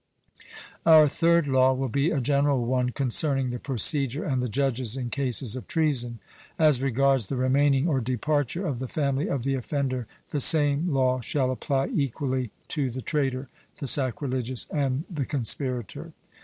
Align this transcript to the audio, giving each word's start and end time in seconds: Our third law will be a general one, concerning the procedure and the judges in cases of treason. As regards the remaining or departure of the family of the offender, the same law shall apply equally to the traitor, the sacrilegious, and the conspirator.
Our 0.83 1.07
third 1.07 1.47
law 1.47 1.73
will 1.73 1.87
be 1.87 2.09
a 2.09 2.19
general 2.19 2.65
one, 2.65 2.89
concerning 2.89 3.51
the 3.51 3.59
procedure 3.59 4.23
and 4.23 4.41
the 4.41 4.49
judges 4.49 4.97
in 4.97 5.11
cases 5.11 5.55
of 5.55 5.67
treason. 5.67 6.17
As 6.57 6.81
regards 6.81 7.27
the 7.27 7.35
remaining 7.35 7.87
or 7.87 8.01
departure 8.01 8.65
of 8.65 8.79
the 8.79 8.87
family 8.87 9.27
of 9.27 9.43
the 9.43 9.53
offender, 9.53 10.07
the 10.31 10.39
same 10.39 10.91
law 10.91 11.19
shall 11.21 11.51
apply 11.51 11.89
equally 11.93 12.49
to 12.69 12.89
the 12.89 13.03
traitor, 13.03 13.47
the 13.77 13.85
sacrilegious, 13.85 14.65
and 14.71 15.03
the 15.07 15.23
conspirator. 15.27 16.13